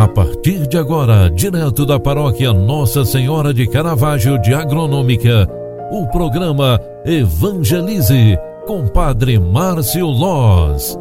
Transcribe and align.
A 0.00 0.08
partir 0.08 0.66
de 0.66 0.78
agora, 0.78 1.28
direto 1.28 1.84
da 1.84 2.00
paróquia 2.00 2.54
Nossa 2.54 3.04
Senhora 3.04 3.52
de 3.52 3.68
Caravaggio 3.68 4.40
de 4.40 4.54
Agronômica, 4.54 5.46
o 5.92 6.06
programa 6.06 6.80
Evangelize 7.04 8.38
com 8.66 8.88
Padre 8.88 9.38
Márcio 9.38 10.06
Loz. 10.06 10.98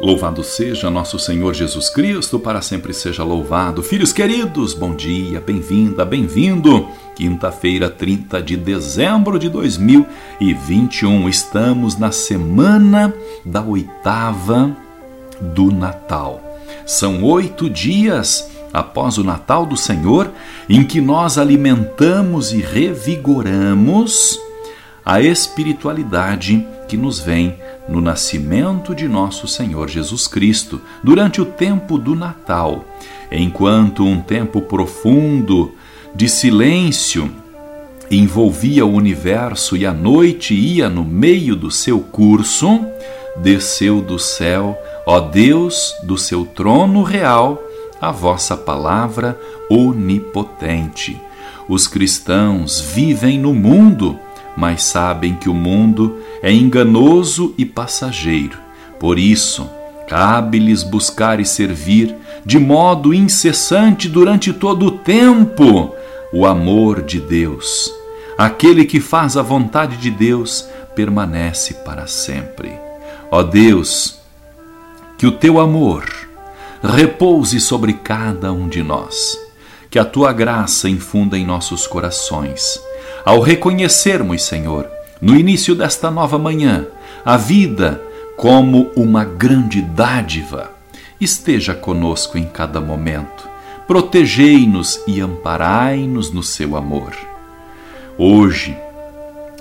Louvado 0.00 0.42
seja 0.42 0.88
nosso 0.88 1.18
Senhor 1.18 1.52
Jesus 1.52 1.90
Cristo, 1.90 2.38
para 2.38 2.62
sempre 2.62 2.94
seja 2.94 3.22
louvado. 3.22 3.82
Filhos 3.82 4.14
queridos, 4.14 4.72
bom 4.72 4.94
dia, 4.94 5.42
bem-vinda, 5.42 6.06
bem-vindo. 6.06 6.88
Quinta-feira, 7.14 7.88
30 7.88 8.42
de 8.42 8.56
dezembro 8.56 9.38
de 9.38 9.48
2021. 9.48 11.28
Estamos 11.28 11.96
na 11.96 12.10
semana 12.10 13.14
da 13.44 13.62
oitava 13.62 14.76
do 15.40 15.70
Natal. 15.70 16.42
São 16.84 17.22
oito 17.22 17.70
dias 17.70 18.50
após 18.72 19.16
o 19.16 19.22
Natal 19.22 19.64
do 19.64 19.76
Senhor 19.76 20.28
em 20.68 20.82
que 20.82 21.00
nós 21.00 21.38
alimentamos 21.38 22.52
e 22.52 22.60
revigoramos 22.60 24.40
a 25.06 25.20
espiritualidade 25.20 26.66
que 26.88 26.96
nos 26.96 27.20
vem 27.20 27.56
no 27.88 28.00
nascimento 28.00 28.92
de 28.92 29.06
nosso 29.06 29.46
Senhor 29.46 29.88
Jesus 29.88 30.26
Cristo 30.26 30.80
durante 31.02 31.40
o 31.40 31.44
tempo 31.44 31.96
do 31.96 32.16
Natal, 32.16 32.84
enquanto 33.30 34.04
um 34.04 34.20
tempo 34.20 34.62
profundo 34.62 35.74
de 36.14 36.28
silêncio 36.28 37.28
envolvia 38.08 38.86
o 38.86 38.92
universo 38.92 39.76
e 39.76 39.84
a 39.84 39.92
noite 39.92 40.54
ia 40.54 40.88
no 40.88 41.04
meio 41.04 41.56
do 41.56 41.70
seu 41.70 41.98
curso, 41.98 42.80
desceu 43.36 44.00
do 44.00 44.18
céu, 44.18 44.78
ó 45.06 45.18
Deus, 45.18 45.92
do 46.04 46.16
seu 46.16 46.46
trono 46.46 47.02
real, 47.02 47.60
a 48.00 48.12
vossa 48.12 48.56
palavra 48.56 49.38
onipotente. 49.68 51.20
Os 51.68 51.88
cristãos 51.88 52.80
vivem 52.80 53.38
no 53.38 53.52
mundo, 53.52 54.16
mas 54.56 54.84
sabem 54.84 55.34
que 55.34 55.48
o 55.48 55.54
mundo 55.54 56.20
é 56.42 56.52
enganoso 56.52 57.54
e 57.58 57.64
passageiro. 57.64 58.58
Por 59.00 59.18
isso, 59.18 59.68
cabe-lhes 60.06 60.84
buscar 60.84 61.40
e 61.40 61.44
servir 61.44 62.14
de 62.46 62.58
modo 62.58 63.12
incessante 63.12 64.08
durante 64.08 64.52
todo 64.52 64.86
o 64.86 64.90
tempo 64.92 65.92
o 66.34 66.44
amor 66.44 67.00
de 67.00 67.20
Deus. 67.20 67.94
Aquele 68.36 68.84
que 68.84 68.98
faz 68.98 69.36
a 69.36 69.42
vontade 69.42 69.96
de 69.98 70.10
Deus 70.10 70.68
permanece 70.96 71.74
para 71.74 72.08
sempre. 72.08 72.72
Ó 73.30 73.44
Deus, 73.44 74.18
que 75.16 75.28
o 75.28 75.32
teu 75.32 75.60
amor 75.60 76.04
repouse 76.82 77.60
sobre 77.60 77.92
cada 77.92 78.52
um 78.52 78.68
de 78.68 78.82
nós, 78.82 79.38
que 79.88 79.96
a 79.96 80.04
tua 80.04 80.32
graça 80.32 80.88
infunda 80.88 81.38
em 81.38 81.46
nossos 81.46 81.86
corações. 81.86 82.80
Ao 83.24 83.38
reconhecermos, 83.38 84.42
Senhor, 84.42 84.90
no 85.22 85.36
início 85.36 85.72
desta 85.72 86.10
nova 86.10 86.36
manhã, 86.36 86.84
a 87.24 87.36
vida 87.36 88.02
como 88.36 88.90
uma 88.96 89.24
grande 89.24 89.80
dádiva, 89.80 90.72
esteja 91.20 91.74
conosco 91.74 92.36
em 92.36 92.44
cada 92.44 92.80
momento 92.80 93.53
protegei-nos 93.86 95.00
e 95.06 95.20
amparai-nos 95.20 96.30
no 96.30 96.42
seu 96.42 96.76
amor. 96.76 97.12
Hoje, 98.16 98.76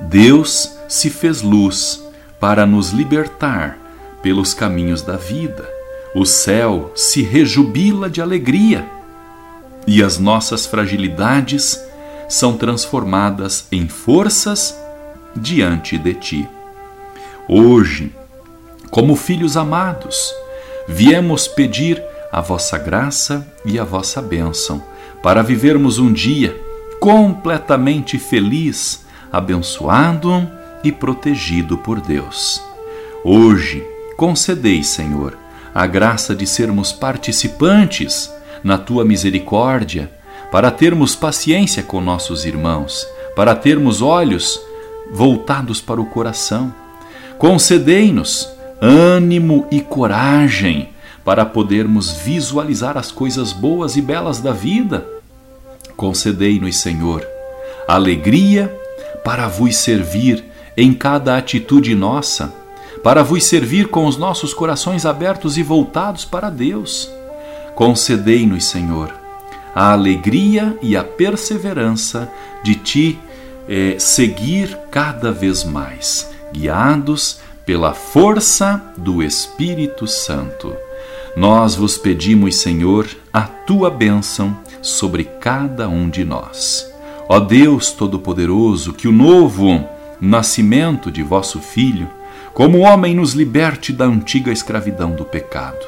Deus 0.00 0.76
se 0.88 1.10
fez 1.10 1.42
luz 1.42 2.02
para 2.40 2.64
nos 2.66 2.90
libertar 2.90 3.78
pelos 4.22 4.54
caminhos 4.54 5.02
da 5.02 5.16
vida. 5.16 5.68
O 6.14 6.24
céu 6.24 6.90
se 6.94 7.22
rejubila 7.22 8.08
de 8.08 8.20
alegria 8.20 8.88
e 9.86 10.02
as 10.02 10.18
nossas 10.18 10.66
fragilidades 10.66 11.80
são 12.28 12.56
transformadas 12.56 13.66
em 13.72 13.88
forças 13.88 14.78
diante 15.34 15.96
de 15.96 16.14
ti. 16.14 16.48
Hoje, 17.48 18.12
como 18.90 19.16
filhos 19.16 19.56
amados, 19.56 20.34
viemos 20.86 21.48
pedir 21.48 22.02
a 22.30 22.40
vossa 22.40 22.78
graça 22.78 23.46
e 23.64 23.78
a 23.78 23.84
vossa 23.84 24.20
bênção, 24.20 24.82
para 25.22 25.42
vivermos 25.42 25.98
um 25.98 26.12
dia 26.12 26.56
completamente 27.00 28.18
feliz, 28.18 29.04
abençoado 29.32 30.48
e 30.82 30.92
protegido 30.92 31.78
por 31.78 32.00
Deus. 32.00 32.62
Hoje, 33.24 33.84
concedei, 34.16 34.82
Senhor, 34.82 35.36
a 35.74 35.86
graça 35.86 36.34
de 36.34 36.46
sermos 36.46 36.92
participantes 36.92 38.32
na 38.62 38.78
tua 38.78 39.04
misericórdia, 39.04 40.10
para 40.50 40.70
termos 40.70 41.14
paciência 41.14 41.82
com 41.82 42.00
nossos 42.00 42.44
irmãos, 42.44 43.06
para 43.36 43.54
termos 43.54 44.00
olhos 44.00 44.60
voltados 45.12 45.80
para 45.80 46.00
o 46.00 46.06
coração. 46.06 46.74
Concedei-nos 47.38 48.48
ânimo 48.80 49.66
e 49.70 49.80
coragem 49.80 50.88
para 51.28 51.44
podermos 51.44 52.10
visualizar 52.10 52.96
as 52.96 53.12
coisas 53.12 53.52
boas 53.52 53.98
e 53.98 54.00
belas 54.00 54.40
da 54.40 54.50
vida. 54.50 55.06
Concedei-nos, 55.94 56.78
Senhor, 56.78 57.22
alegria 57.86 58.74
para 59.22 59.46
vos 59.46 59.76
servir 59.76 60.42
em 60.74 60.94
cada 60.94 61.36
atitude 61.36 61.94
nossa, 61.94 62.54
para 63.04 63.22
vos 63.22 63.44
servir 63.44 63.88
com 63.88 64.06
os 64.06 64.16
nossos 64.16 64.54
corações 64.54 65.04
abertos 65.04 65.58
e 65.58 65.62
voltados 65.62 66.24
para 66.24 66.48
Deus. 66.48 67.12
Concedei-nos, 67.74 68.64
Senhor, 68.64 69.14
a 69.74 69.92
alegria 69.92 70.78
e 70.80 70.96
a 70.96 71.04
perseverança 71.04 72.26
de 72.64 72.74
te 72.74 73.18
eh, 73.68 73.96
seguir 73.98 74.74
cada 74.90 75.30
vez 75.30 75.62
mais, 75.62 76.30
guiados 76.54 77.40
pela 77.66 77.92
força 77.92 78.82
do 78.96 79.22
Espírito 79.22 80.06
Santo. 80.06 80.87
Nós 81.36 81.74
vos 81.74 81.96
pedimos, 81.96 82.56
Senhor, 82.56 83.08
a 83.32 83.42
tua 83.42 83.90
bênção 83.90 84.56
sobre 84.82 85.24
cada 85.24 85.88
um 85.88 86.08
de 86.08 86.24
nós. 86.24 86.90
Ó 87.28 87.38
Deus 87.38 87.92
Todo-Poderoso, 87.92 88.92
que 88.92 89.06
o 89.06 89.12
novo 89.12 89.84
nascimento 90.20 91.10
de 91.10 91.22
vosso 91.22 91.60
Filho, 91.60 92.08
como 92.54 92.78
homem, 92.78 93.14
nos 93.14 93.34
liberte 93.34 93.92
da 93.92 94.04
antiga 94.04 94.50
escravidão 94.50 95.12
do 95.12 95.24
pecado. 95.24 95.86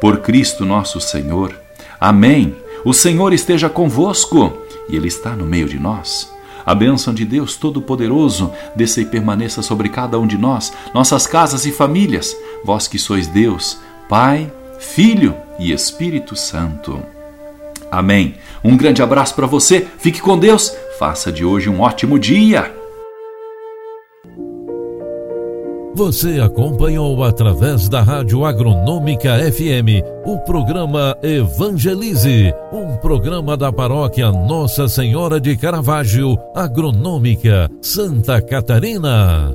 Por 0.00 0.18
Cristo 0.18 0.64
nosso 0.64 1.00
Senhor. 1.00 1.58
Amém. 1.98 2.54
O 2.84 2.92
Senhor 2.92 3.32
esteja 3.32 3.68
convosco 3.68 4.56
e 4.88 4.94
Ele 4.94 5.08
está 5.08 5.30
no 5.30 5.46
meio 5.46 5.68
de 5.68 5.78
nós. 5.78 6.32
A 6.64 6.74
bênção 6.74 7.14
de 7.14 7.24
Deus 7.24 7.56
Todo-Poderoso 7.56 8.52
desça 8.74 9.00
e 9.00 9.06
permaneça 9.06 9.62
sobre 9.62 9.88
cada 9.88 10.18
um 10.18 10.26
de 10.26 10.36
nós, 10.36 10.72
nossas 10.92 11.26
casas 11.26 11.64
e 11.64 11.72
famílias. 11.72 12.36
Vós 12.64 12.86
que 12.86 12.98
sois 12.98 13.28
Deus, 13.28 13.78
Pai, 14.08 14.52
Filho 14.78 15.36
e 15.58 15.72
Espírito 15.72 16.36
Santo. 16.36 17.02
Amém. 17.90 18.34
Um 18.62 18.76
grande 18.76 19.02
abraço 19.02 19.34
para 19.34 19.46
você, 19.46 19.86
fique 19.98 20.20
com 20.20 20.38
Deus, 20.38 20.74
faça 20.98 21.30
de 21.30 21.44
hoje 21.44 21.68
um 21.68 21.80
ótimo 21.80 22.18
dia. 22.18 22.72
Você 25.96 26.40
acompanhou 26.40 27.24
através 27.24 27.88
da 27.88 28.02
Rádio 28.02 28.44
Agronômica 28.44 29.38
FM 29.50 30.04
o 30.26 30.38
programa 30.40 31.16
Evangelize, 31.22 32.52
um 32.70 32.98
programa 32.98 33.56
da 33.56 33.72
paróquia 33.72 34.30
Nossa 34.30 34.88
Senhora 34.88 35.40
de 35.40 35.56
Caravaggio, 35.56 36.36
Agronômica, 36.54 37.70
Santa 37.80 38.42
Catarina. 38.42 39.54